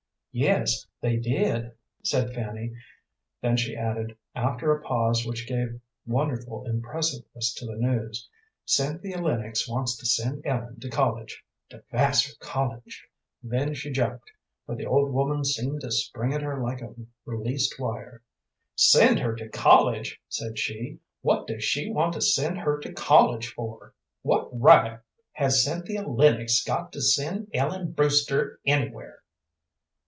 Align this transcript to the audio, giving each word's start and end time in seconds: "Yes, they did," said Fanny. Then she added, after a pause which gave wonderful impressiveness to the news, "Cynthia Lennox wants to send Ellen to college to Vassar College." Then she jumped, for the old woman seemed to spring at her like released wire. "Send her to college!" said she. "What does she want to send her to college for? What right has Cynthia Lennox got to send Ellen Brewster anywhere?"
"Yes, 0.33 0.87
they 1.01 1.17
did," 1.17 1.73
said 2.05 2.33
Fanny. 2.33 2.73
Then 3.41 3.57
she 3.57 3.75
added, 3.75 4.15
after 4.33 4.71
a 4.71 4.81
pause 4.81 5.25
which 5.27 5.45
gave 5.45 5.81
wonderful 6.05 6.65
impressiveness 6.67 7.53
to 7.55 7.65
the 7.65 7.75
news, 7.75 8.29
"Cynthia 8.63 9.17
Lennox 9.21 9.67
wants 9.67 9.97
to 9.97 10.05
send 10.05 10.45
Ellen 10.45 10.79
to 10.79 10.89
college 10.89 11.43
to 11.71 11.83
Vassar 11.91 12.33
College." 12.39 13.09
Then 13.43 13.73
she 13.73 13.91
jumped, 13.91 14.31
for 14.65 14.73
the 14.77 14.85
old 14.85 15.11
woman 15.11 15.43
seemed 15.43 15.81
to 15.81 15.91
spring 15.91 16.33
at 16.33 16.43
her 16.43 16.63
like 16.63 16.79
released 17.25 17.77
wire. 17.77 18.21
"Send 18.73 19.19
her 19.19 19.35
to 19.35 19.49
college!" 19.49 20.21
said 20.29 20.57
she. 20.57 20.99
"What 21.19 21.45
does 21.47 21.65
she 21.65 21.91
want 21.91 22.13
to 22.13 22.21
send 22.21 22.57
her 22.59 22.79
to 22.79 22.93
college 22.93 23.49
for? 23.49 23.93
What 24.21 24.47
right 24.57 25.01
has 25.33 25.61
Cynthia 25.61 26.07
Lennox 26.07 26.63
got 26.63 26.93
to 26.93 27.01
send 27.01 27.49
Ellen 27.53 27.91
Brewster 27.91 28.61
anywhere?" 28.65 29.17